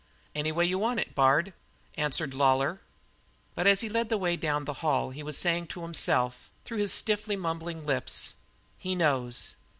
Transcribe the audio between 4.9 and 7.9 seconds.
he was saying to himself, through his stiffly mumbling